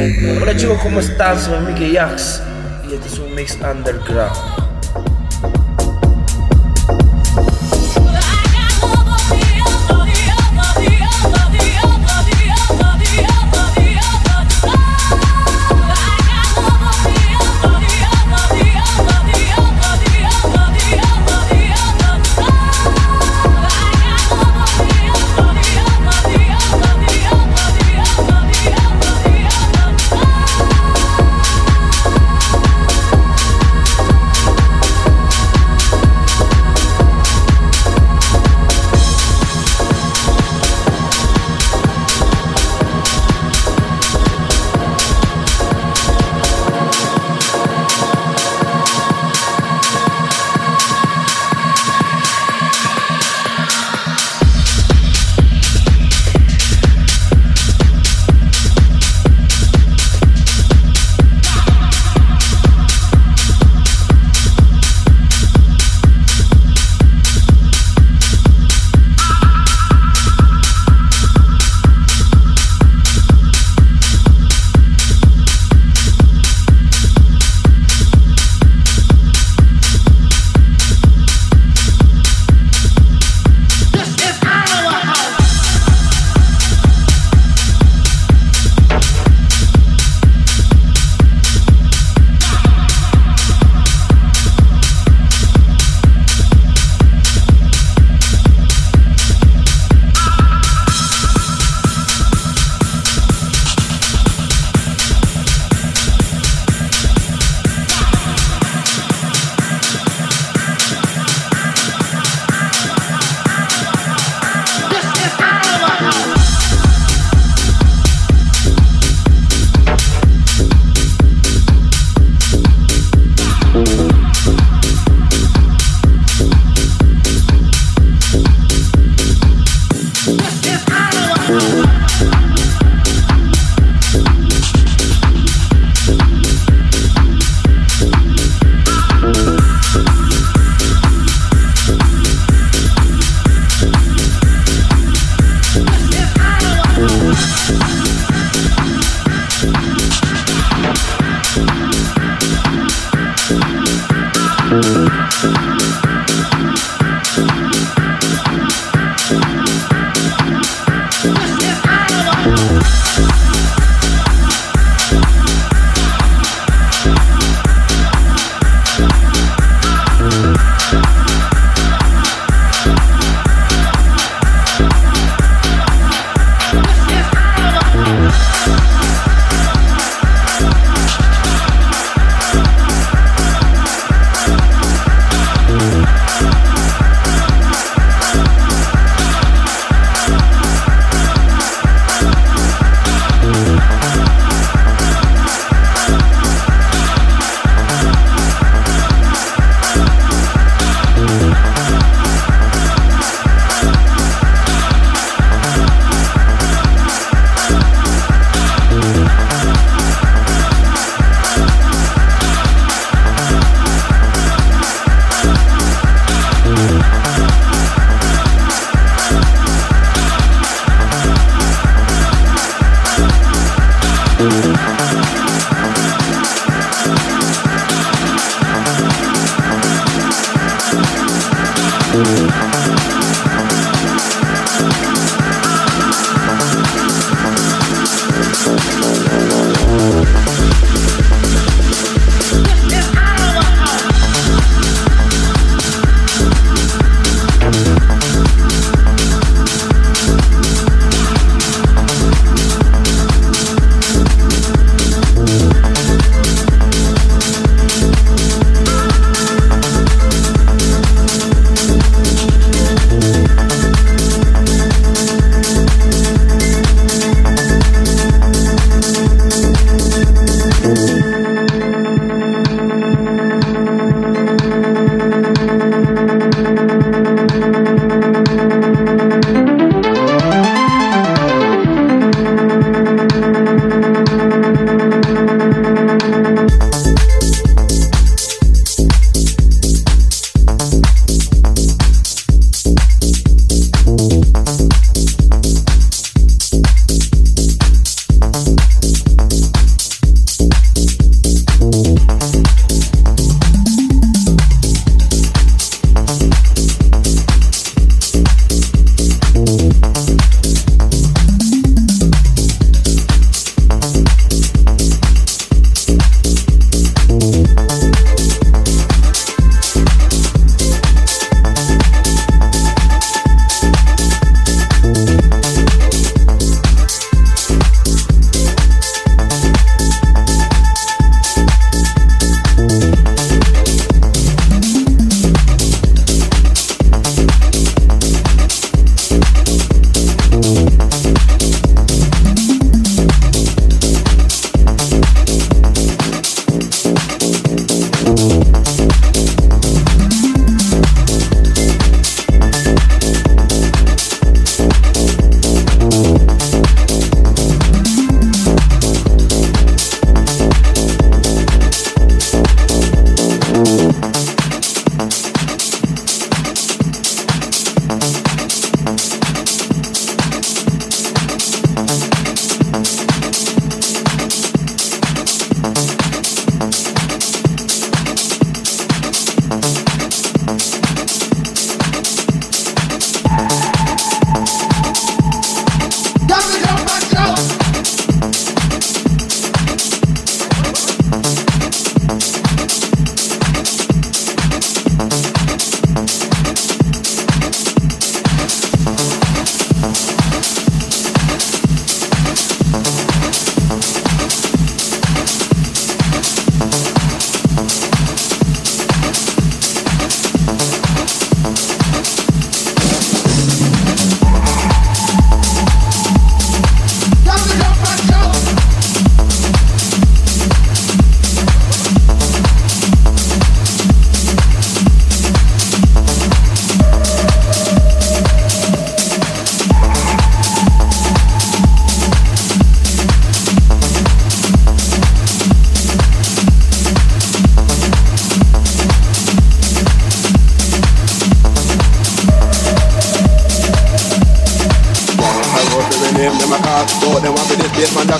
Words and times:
Hola 0.00 0.56
chicos, 0.56 0.78
¿cómo 0.80 1.00
están? 1.00 1.36
Soy 1.40 1.58
Mickey 1.66 1.96
Jax 1.96 2.40
y 2.88 2.94
este 2.94 3.08
es 3.08 3.18
un 3.18 3.34
mix 3.34 3.58
underground. 3.60 4.67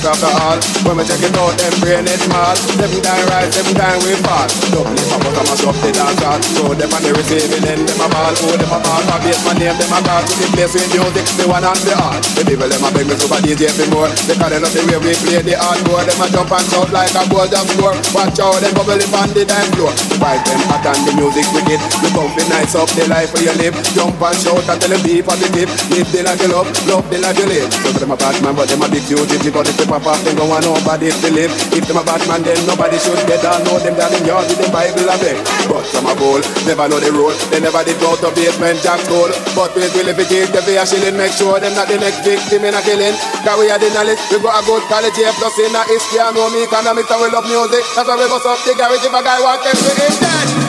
After 0.04 0.26
all, 0.26 0.77
when 0.88 0.96
we 0.96 1.04
check 1.04 1.20
it 1.20 1.36
out, 1.36 1.52
them 1.60 1.74
brain 1.84 2.08
is 2.08 2.16
small. 2.24 2.56
Seven 2.56 3.00
time 3.04 3.24
rise, 3.28 3.52
seven 3.52 3.76
time 3.76 4.00
we 4.08 4.16
fall. 4.24 4.48
For 4.72 5.20
but 5.20 5.36
I 5.36 5.42
mash 5.44 5.64
up 5.68 5.76
the 5.84 5.92
dance 5.92 6.20
hall. 6.24 6.40
Throw 6.56 6.72
them 6.72 6.88
on 6.96 7.02
the 7.04 7.12
receiving 7.12 7.64
end, 7.68 7.84
them 7.84 8.00
a 8.00 8.06
ball. 8.08 8.32
Throw 8.32 8.56
them 8.56 8.72
a 8.72 8.78
ball, 8.80 9.02
for 9.04 9.20
base 9.20 9.42
my 9.44 9.52
name, 9.60 9.76
them 9.76 9.92
a 9.92 10.00
call. 10.00 10.24
To 10.24 10.32
the 10.40 10.48
place 10.56 10.72
with 10.72 10.88
music, 10.88 11.26
the 11.36 11.44
one 11.44 11.60
and 11.60 11.82
the 11.84 11.92
art. 11.92 12.24
The 12.32 12.42
people, 12.48 12.72
them 12.72 12.80
a 12.80 12.88
beg 12.88 13.04
me 13.04 13.14
super 13.20 13.36
DJ 13.44 13.68
for 13.68 13.84
more. 13.92 14.08
Because 14.08 14.48
they 14.48 14.60
love 14.64 14.72
the 14.72 14.80
way 14.88 14.98
we 15.04 15.12
play 15.20 15.40
the 15.44 15.54
hardcore. 15.60 16.04
Them 16.08 16.24
a 16.24 16.26
jump 16.32 16.52
and 16.56 16.66
shout 16.72 16.88
like 16.88 17.12
a 17.12 17.22
goal 17.28 17.44
just 17.44 17.68
score. 17.76 17.96
Watch 18.16 18.40
out, 18.40 18.56
them 18.64 18.72
bubble 18.72 18.96
up 18.96 19.16
on 19.20 19.28
the 19.36 19.44
dance 19.44 19.68
floor. 19.76 19.92
The 19.92 20.16
vibe 20.16 20.40
them 20.48 20.60
hot 20.72 20.88
and 20.88 21.02
the 21.04 21.12
music 21.20 21.46
wicked. 21.52 21.80
The 22.00 22.08
bump 22.16 22.32
nice 22.48 22.72
up 22.72 22.88
the 22.96 23.04
life 23.12 23.28
where 23.36 23.44
you 23.44 23.54
live. 23.60 23.76
Jump 23.92 24.16
and 24.16 24.38
shout 24.40 24.64
and 24.64 24.78
tell 24.80 24.88
them 24.88 25.00
be 25.04 25.20
positive. 25.20 25.68
Live 25.92 26.08
the 26.08 26.20
life 26.24 26.40
you 26.40 26.48
love, 26.48 26.68
love 26.88 27.04
the 27.12 27.20
life 27.20 27.36
you 27.36 27.44
live. 27.44 27.68
So 27.84 27.92
them 27.92 28.12
a 28.12 28.16
bad 28.16 28.40
man, 28.40 28.56
but 28.56 28.72
them 28.72 28.80
a 28.80 28.88
big 28.88 29.04
duty. 29.04 29.52
But 29.52 29.68
if 29.68 29.76
they 29.76 29.84
pop 29.84 30.08
off, 30.08 30.24
them 30.24 30.32
don't 30.32 30.48
want 30.48 30.77
nobody 30.78 31.10
live. 31.34 31.50
If 31.74 31.90
them 31.90 31.98
a 31.98 32.04
bad 32.06 32.22
man, 32.30 32.46
then 32.46 32.58
nobody 32.66 32.98
should 33.02 33.18
get 33.26 33.42
down. 33.42 33.62
Know 33.66 33.78
them 33.82 33.98
down 33.98 34.14
in 34.14 34.22
yard 34.22 34.46
with 34.46 34.62
the 34.62 34.70
Bible 34.70 35.10
a 35.10 35.16
beg. 35.18 35.38
But 35.66 35.84
some 35.90 36.06
a 36.06 36.14
bowl, 36.14 36.38
never 36.64 36.86
know 36.86 37.02
the 37.02 37.10
rule. 37.10 37.34
They 37.50 37.58
never 37.58 37.82
did 37.82 37.98
go 37.98 38.14
to 38.14 38.30
basement 38.32 38.78
jack 38.80 39.02
school. 39.02 39.28
But 39.58 39.74
we 39.74 39.90
will 39.90 40.08
if 40.08 40.18
it 40.18 40.30
give 40.30 40.50
them 40.54 40.64
a 40.64 40.84
shilling, 40.86 41.18
make 41.18 41.34
sure 41.34 41.58
them 41.58 41.74
not 41.74 41.90
the 41.90 41.98
next 41.98 42.22
victim 42.22 42.62
in 42.62 42.74
a 42.74 42.80
killing. 42.86 43.16
Cause 43.42 43.58
we 43.58 43.66
are 43.68 43.80
the 43.80 43.90
knowledge, 43.90 44.22
we 44.30 44.38
got 44.38 44.54
a 44.54 44.62
good 44.64 44.84
college 44.86 45.16
here, 45.18 45.34
plus 45.36 45.58
in 45.58 45.74
a 45.74 45.82
history, 45.90 46.22
I 46.22 46.30
know 46.30 46.46
me 46.54 46.62
economics 46.62 47.10
and 47.10 47.20
we 47.20 47.28
love 47.34 47.46
music. 47.50 47.82
That's 47.98 48.06
why 48.06 48.16
we 48.16 48.26
bust 48.30 48.46
up 48.46 48.58
the 48.62 48.72
garage 48.78 49.02
if 49.02 49.12
a 49.12 49.20
guy 49.22 49.38
want 49.42 49.60
them 49.66 49.74
to 49.74 49.90
dead. 49.98 50.67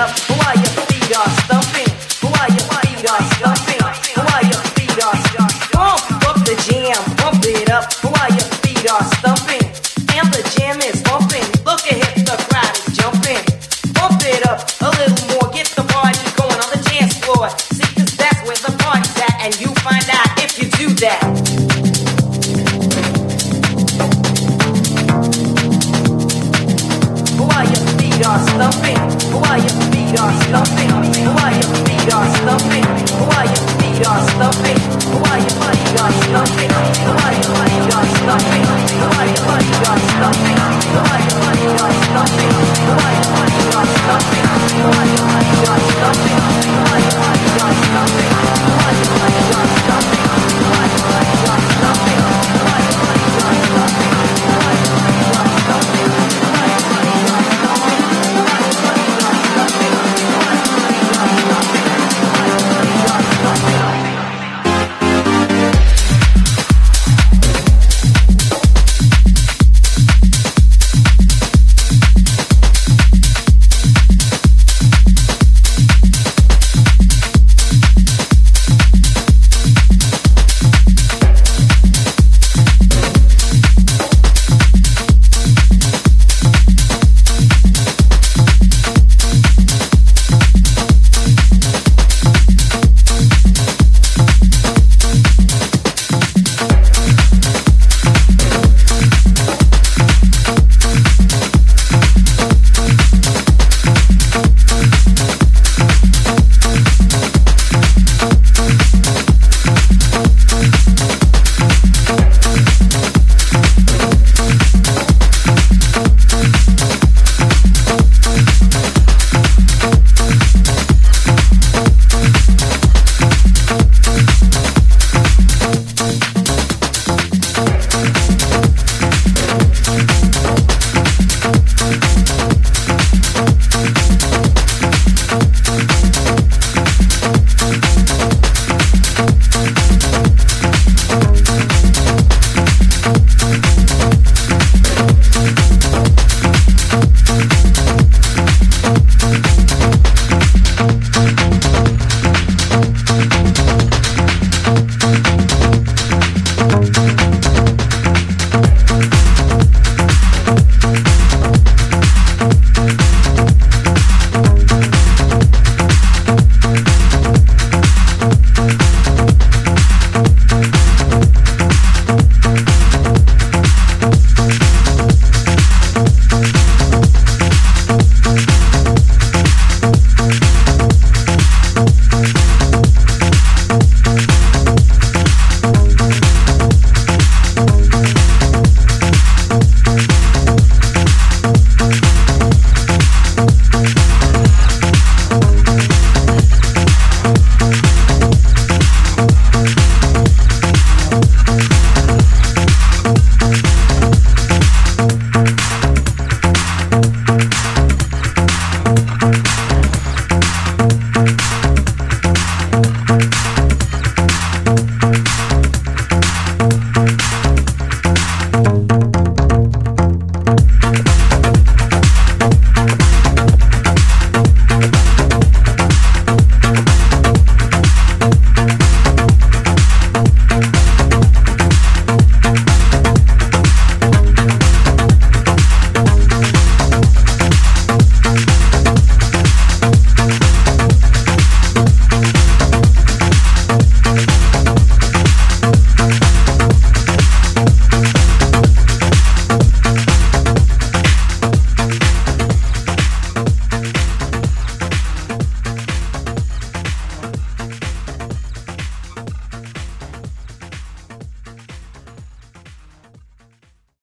up. 0.00 0.29